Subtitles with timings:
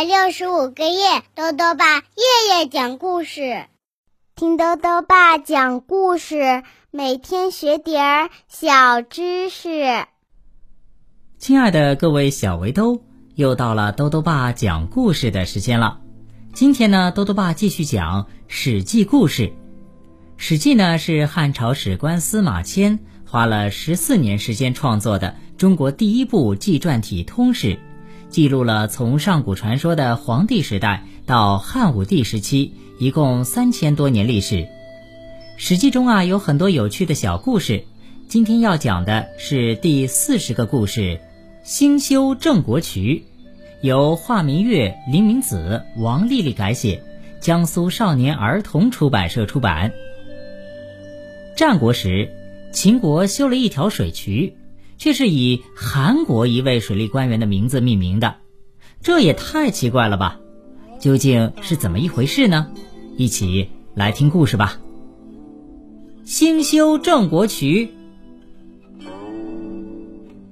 [0.00, 3.66] 百六十五个夜，豆豆爸夜夜讲故事，
[4.34, 10.06] 听豆豆爸讲故事，每天学点儿小知识。
[11.36, 13.02] 亲爱的各位小围兜，
[13.34, 16.00] 又到了豆豆爸讲故事的时间了。
[16.54, 19.48] 今天呢，豆豆爸继续讲《史记》故事。
[20.38, 27.78] 《史记》呢是汉朝史官司马迁花了十四年时间创作的中国第一部纪传体通史。
[28.30, 34.56] 记录了从上古传说的黄帝时代到汉武帝时期，一共三千多年历史。
[35.56, 37.84] 《史记》中啊有很多有趣的小故事，
[38.28, 41.20] 今天要讲的是第四十个故事——
[41.64, 43.24] 兴修郑国渠，
[43.82, 47.02] 由华明月、林明子、王丽丽改写，
[47.40, 49.92] 江苏少年儿童出版社出版。
[51.56, 52.30] 战国时，
[52.72, 54.54] 秦国修了一条水渠。
[55.00, 58.36] 却是以韩国一位水利官员的名字命名的，
[59.00, 60.38] 这也太奇怪了吧？
[61.00, 62.70] 究竟是怎么一回事呢？
[63.16, 64.78] 一起来听故事吧。
[66.26, 67.94] 兴修郑国渠。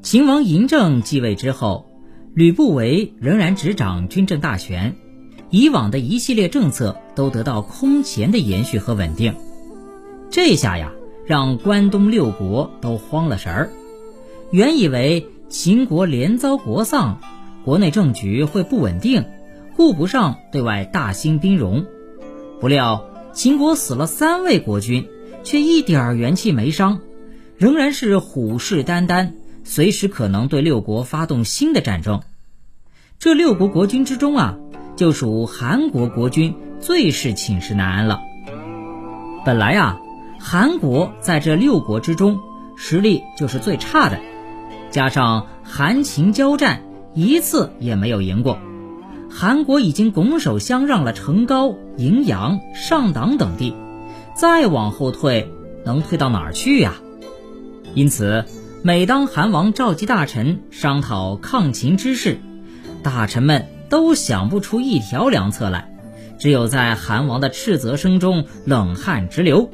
[0.00, 1.90] 秦王嬴政继位之后，
[2.32, 4.94] 吕不韦仍然执掌军政大权，
[5.50, 9.34] 以往的一系列政策都得到空前的延续和稳定。
[10.30, 10.92] 这下呀，
[11.26, 13.70] 让关东六国都慌了神儿。
[14.50, 17.20] 原以为秦国连遭国丧，
[17.64, 19.24] 国内政局会不稳定，
[19.76, 21.86] 顾不上对外大兴兵戎。
[22.60, 25.08] 不料秦国死了三位国君，
[25.42, 27.00] 却一点元气没伤，
[27.56, 29.32] 仍然是虎视眈眈，
[29.64, 32.22] 随时可能对六国发动新的战争。
[33.18, 34.58] 这六国国君之中啊，
[34.94, 38.20] 就属韩国国君最是寝食难安了。
[39.44, 40.00] 本来啊，
[40.38, 42.38] 韩国在这六国之中
[42.76, 44.20] 实力就是最差的。
[44.96, 46.80] 加上韩秦交战，
[47.12, 48.58] 一次也没有赢过。
[49.28, 53.74] 韩国已经拱手相让了成高、荥阳、上党等地，
[54.34, 55.52] 再往后退，
[55.84, 56.94] 能退到哪儿去呀？
[57.92, 58.46] 因此，
[58.80, 62.38] 每当韩王召集大臣商讨抗秦之事，
[63.02, 65.94] 大臣们都想不出一条良策来，
[66.38, 69.68] 只有在韩王的斥责声中冷汗直流。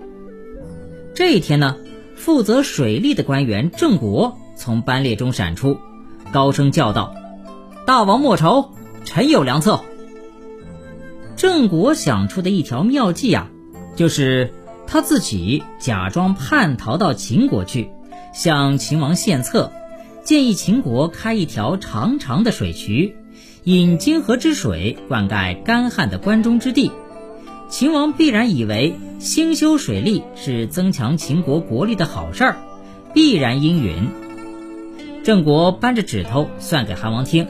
[1.14, 1.76] 这一天呢，
[2.16, 4.36] 负责水利的官员郑国。
[4.62, 5.80] 从班列中闪出，
[6.30, 7.16] 高声叫道
[7.84, 8.70] ：“大王莫愁，
[9.04, 9.80] 臣有良策。”
[11.34, 13.48] 郑国想出的一条妙计啊，
[13.96, 14.54] 就是
[14.86, 17.90] 他自己假装叛逃到秦国去，
[18.32, 19.72] 向秦王献策，
[20.22, 23.16] 建议秦国开一条长长的水渠，
[23.64, 26.92] 引泾河之水灌溉干旱的关中之地。
[27.68, 32.56] 秦王必然以为兴修水利是增强秦国国力的好事儿，
[33.12, 34.22] 必然应允。
[35.25, 37.47] 郑国扳着指头算给韩王听，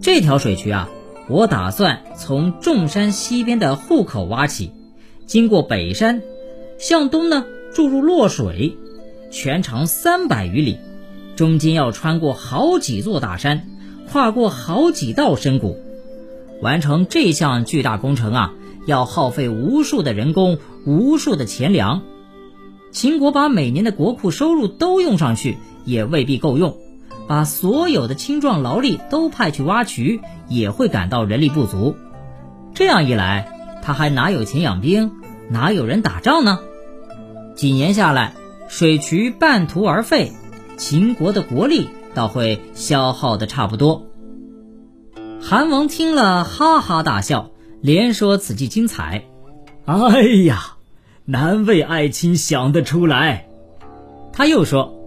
[0.00, 0.88] 这条水渠啊，
[1.28, 4.70] 我打算从众山西边的户口挖起，
[5.26, 6.22] 经过北山，
[6.78, 7.44] 向东呢
[7.74, 8.74] 注入洛水，
[9.30, 10.78] 全长三百余里，
[11.36, 13.68] 中间要穿过好几座大山，
[14.10, 15.76] 跨过好几道深谷，
[16.62, 18.54] 完成这项巨大工程啊，
[18.86, 20.56] 要耗费无数的人工，
[20.86, 22.00] 无数的钱粮。
[22.92, 25.58] 秦国把每年的国库收入都用上去。
[25.84, 26.76] 也未必够用，
[27.28, 31.96] 把所有的青壮劳力都派去挖渠，也会感到人力不足。
[32.74, 35.12] 这样一来，他还哪有钱养兵，
[35.48, 36.60] 哪有人打仗呢？
[37.54, 38.34] 几年下来，
[38.68, 40.32] 水渠半途而废，
[40.76, 44.06] 秦国的国力倒会消耗的差不多。
[45.40, 47.50] 韩王听了，哈哈大笑，
[47.80, 49.24] 连说此计精彩。
[49.84, 50.76] 哎呀，
[51.24, 53.48] 难为爱卿想得出来。
[54.32, 55.01] 他又说。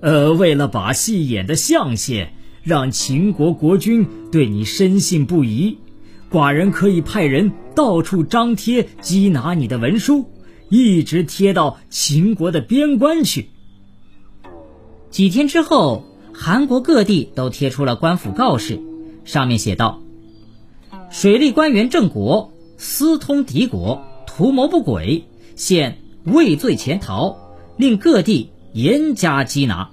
[0.00, 5.76] 呃，为了把戏演的像些，让秦国国君对你深信不疑，
[6.30, 10.24] 寡人可以派人到处张贴缉拿你的文书，
[10.70, 13.50] 一直贴到秦国的边关去。
[15.10, 18.80] 几天之后，韩国各地都贴出了官府告示，
[19.24, 20.00] 上面写道
[21.10, 25.24] ：“水利官员郑国私通敌国，图谋不轨，
[25.56, 27.36] 现畏罪潜逃，
[27.76, 29.90] 令各地。”严加缉拿。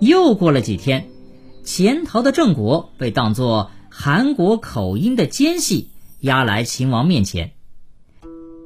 [0.00, 1.08] 又过了几天，
[1.64, 5.90] 潜逃的郑国被当作韩国口音的奸细
[6.20, 7.52] 押来秦王面前。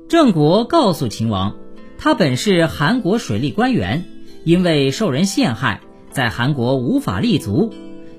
[0.09, 1.55] 郑国告诉秦王，
[1.99, 4.05] 他本是韩国水利官员，
[4.45, 5.81] 因为受人陷害，
[6.11, 7.73] 在韩国无法立足。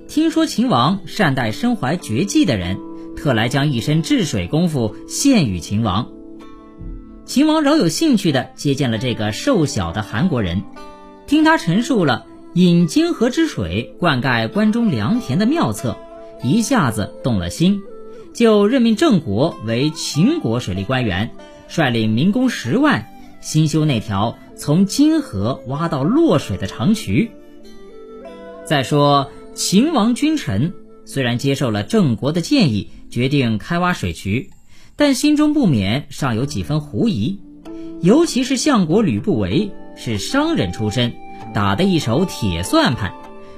[0.08, 2.80] 听说秦王善待身怀绝技的人，
[3.16, 6.10] 特来将一身治水功夫献与秦王。
[7.30, 10.64] 秦王饶有兴趣地接见了这个瘦小的韩国人，
[11.28, 15.96] 听他陈述了引泾河之水灌溉关中良田的妙策，
[16.44, 17.84] 一下子动了心，
[18.34, 21.30] 就任命郑国为秦国水利官员，
[21.68, 23.08] 率领民工十万，
[23.42, 27.30] 新修那条从泾河挖到洛水的长渠。
[28.66, 30.74] 再说，秦王君臣
[31.06, 34.50] 虽然接受了郑国的建议，决定开挖水渠，
[35.00, 37.40] 但心中不免尚有几分狐疑，
[38.02, 41.14] 尤其是相国吕不韦是商人出身，
[41.54, 43.14] 打的一手铁算盘，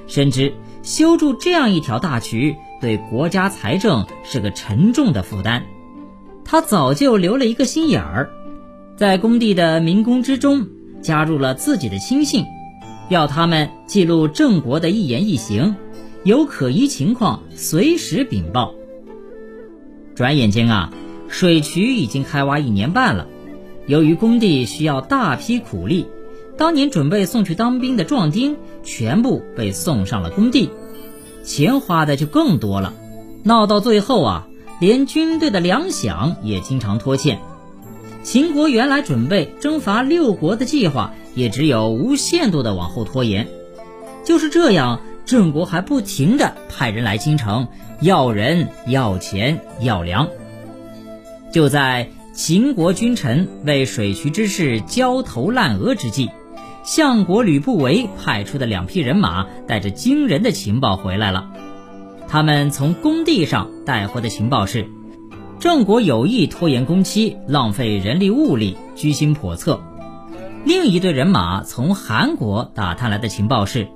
[0.05, 0.53] 深知
[0.83, 5.63] 修筑这样一条大渠对国家财政是个沉重的负担，
[6.45, 8.29] 他早就留了一个心眼儿，
[8.95, 10.67] 在工地的民工之中
[11.01, 12.45] 加入了自己的亲信。
[13.09, 15.75] 要他们记录郑国的一言一行，
[16.23, 18.75] 有可疑情况随时禀报。
[20.13, 20.93] 转眼间啊，
[21.31, 23.25] 水渠已经开挖一年半了。
[23.87, 26.05] 由于工地需要大批苦力，
[26.57, 30.69] 当年准备送去当兵的壮丁全部被送上了工地，
[31.43, 32.93] 钱花的就更多了。
[33.43, 34.47] 闹到最后啊，
[34.79, 37.39] 连军队的粮饷也经常拖欠。
[38.21, 41.13] 秦国原来准备征伐六国的计划。
[41.33, 43.47] 也只有无限度的往后拖延，
[44.25, 47.69] 就是这样，郑国还不停的派人来京城
[48.01, 50.27] 要人、要钱、要粮。
[51.51, 56.29] 就在秦国君臣为水渠之事焦头烂额之际，
[56.83, 61.51] 相国吕不韦派出的两批人马带着惊人的情报回来了。
[62.29, 64.87] 他们从工地上带回的情报是，
[65.59, 69.81] 郑国有意拖延工期，浪费人力物力，居心叵测。
[70.63, 73.89] 另一队人马从韩国打探来的情报是，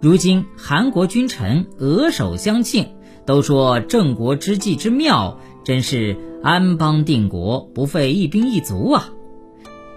[0.00, 2.88] 如今韩国君臣额首相庆，
[3.24, 9.10] 都说郑国之计之妙，真是安邦定国，不费一兵一卒啊！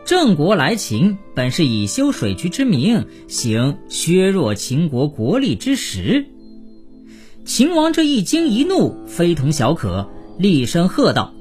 [0.04, 6.26] 郑国来秦，本是以修水渠之名，行削弱秦国国力之实。
[7.46, 11.36] 秦王这一惊一怒，非同小可，厉声喝道：“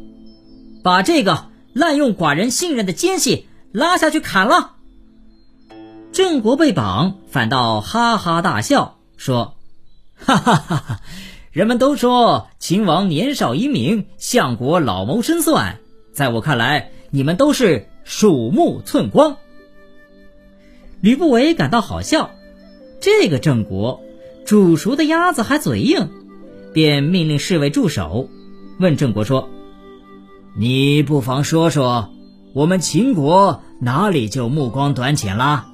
[0.84, 4.72] 把这个滥用寡人信任的奸细！”拉下去砍了。
[6.12, 9.54] 郑国被绑，反倒哈哈大笑，说
[10.14, 11.00] ：“哈哈哈哈！
[11.50, 15.78] 人们都说秦王年少英明，相国老谋深算，
[16.12, 19.36] 在我看来，你们都是鼠目寸光。”
[21.00, 22.30] 吕不韦感到好笑，
[23.00, 24.00] 这个郑国
[24.44, 26.10] 煮熟的鸭子还嘴硬，
[26.72, 28.28] 便命令侍卫驻守，
[28.78, 29.48] 问郑国说
[30.58, 32.10] ：“你不妨说说。”
[32.54, 35.68] 我们秦国哪里就目光短浅啦？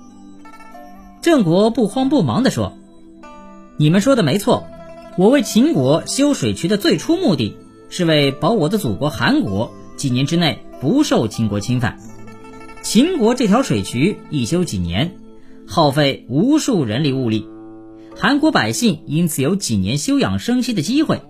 [1.23, 2.77] 郑国不慌不忙地说
[3.79, 4.67] ：“你们说的没错，
[5.17, 7.57] 我为秦国修水渠的最初目的
[7.89, 12.01] 是为保我的祖国韩国几年之内不受秦国侵犯。
[12.83, 15.17] 秦国这条水渠一修几年，
[15.69, 17.47] 耗费无数人力物力，
[18.17, 21.23] 韩国百姓因此有几年休养生息的机会。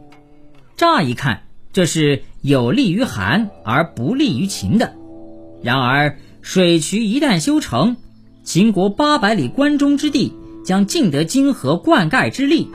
[0.76, 1.42] 乍一看，
[1.75, 4.94] 这是有利于韩而不利于秦的。”
[5.62, 7.98] 然而，水渠一旦修成，
[8.44, 10.32] 秦国八百里关中之地
[10.64, 12.69] 将尽得金河灌溉之力，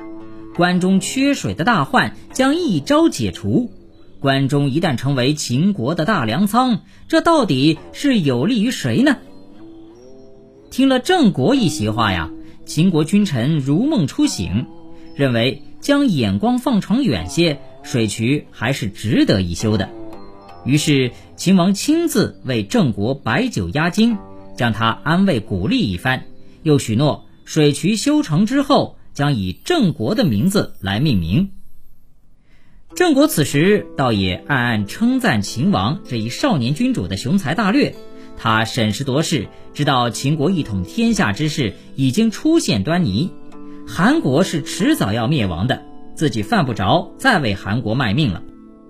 [0.60, 3.72] 关中缺水的大患将一朝解除。
[4.20, 9.20] 关中一旦成为秦国的大粮仓，这到底是有利于谁呢？
[10.70, 12.30] 听了郑国一席话呀，
[12.66, 14.66] 秦国君臣如梦初醒，
[15.16, 19.88] 认为将眼光放长远些，水渠还是值得一修的。
[20.66, 24.18] 于是，秦王亲自为郑国摆酒压惊，
[24.58, 26.26] 将他安慰鼓励一番，
[26.64, 31.52] 又许诺水渠修成之后将以郑国的名字来命名。
[32.96, 37.94] 郑国此时倒也暗暗称赞秦王这一少年君主的雄才大略。
[38.38, 43.30] 他审时度势，知道秦国一统天下之势已经出现端倪，
[43.86, 45.84] 韩国是迟早要灭亡的，
[46.16, 48.42] 自己犯不着再为韩国卖命了。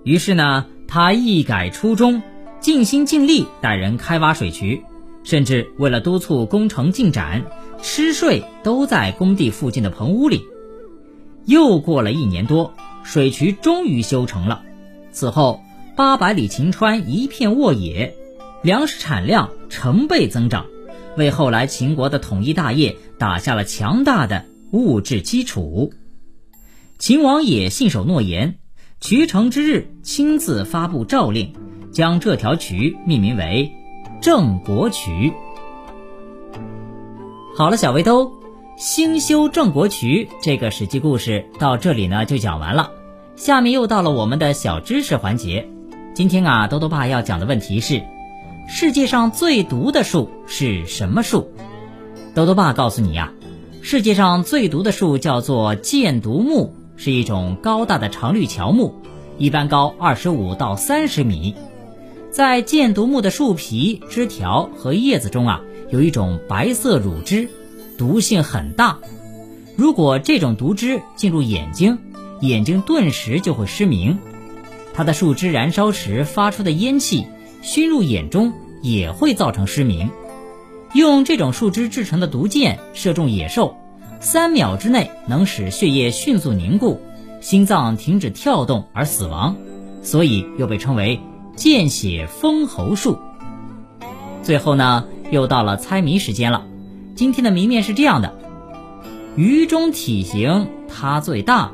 [0.04, 0.66] 于是呢。
[0.92, 2.20] 他一改初衷，
[2.58, 4.82] 尽心尽力带人开挖水渠，
[5.22, 7.44] 甚至为了督促工程进展，
[7.82, 10.42] 吃睡都在工地附近的棚屋里。
[11.46, 14.62] 又过了一年多，水渠终于修成了。
[15.10, 15.62] 此后，
[15.96, 18.14] 八百里秦川一片沃野，
[18.62, 20.66] 粮食产量成倍增长，
[21.16, 25.92] 为后来秦国的统一大业打下了强大的物质基础。
[26.98, 28.56] 秦王也信守诺言。
[29.00, 31.54] 渠成之日，亲自发布诏令，
[31.90, 33.72] 将这条渠命名为
[34.20, 35.32] 郑国渠。
[37.56, 38.32] 好了，小围兜，
[38.76, 42.92] 兴修郑国渠这个史记故事到这里呢就讲完了。
[43.34, 45.68] 下面又到了我们的小知识环节。
[46.14, 48.02] 今天啊，兜兜爸要讲的问题是：
[48.68, 51.50] 世界上最毒的树是什么树？
[52.34, 53.32] 兜兜爸告诉你呀，
[53.82, 56.74] 世界上最毒的树叫做箭毒木。
[56.96, 58.94] 是一种高大的常绿乔木，
[59.38, 61.54] 一般高二十五到三十米。
[62.30, 67.48] 在箭毒木的树皮、枝条和叶子中啊，有一种白色乳汁，
[67.98, 68.98] 毒性很大。
[69.76, 71.98] 如果这种毒汁进入眼睛，
[72.40, 74.18] 眼睛顿时就会失明。
[74.94, 77.26] 它的树枝燃烧时发出的烟气
[77.62, 80.10] 熏入眼中，也会造成失明。
[80.92, 83.76] 用这种树枝制成的毒箭射中野兽，
[84.20, 87.00] 三秒之内能使血液迅速凝固，
[87.40, 89.56] 心脏停止跳动而死亡，
[90.02, 91.20] 所以又被称为。
[91.56, 93.18] 见血封喉术。
[94.42, 96.66] 最后呢，又到了猜谜时间了。
[97.14, 98.38] 今天的谜面是这样的：
[99.36, 101.72] 鱼中体型它最大，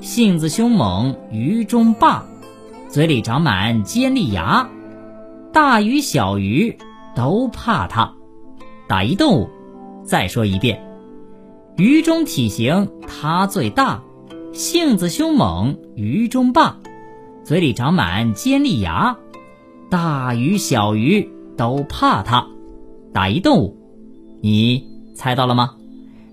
[0.00, 2.24] 性子凶猛鱼中霸，
[2.88, 4.68] 嘴里长满尖利牙，
[5.52, 6.78] 大鱼小鱼
[7.14, 8.14] 都怕它。
[8.88, 9.50] 打一动物。
[10.04, 10.86] 再说一遍：
[11.76, 14.02] 鱼中体型它最大，
[14.52, 16.76] 性子凶猛鱼中霸，
[17.42, 19.16] 嘴里长满尖利牙。
[19.90, 22.46] 大鱼小鱼都怕它，
[23.16, 23.74] 打一动物，
[24.42, 25.76] 你猜到了吗？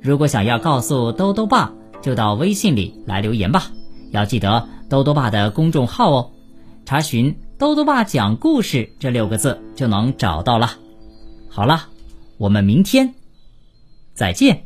[0.01, 1.71] 如果想要告诉兜兜爸，
[2.01, 3.71] 就到微信里来留言吧。
[4.11, 6.31] 要记得兜兜爸的公众号哦，
[6.83, 10.71] 查询“兜兜爸讲故事”这六个字就能找到了。
[11.47, 11.87] 好了，
[12.37, 13.15] 我们明天
[14.13, 14.65] 再见。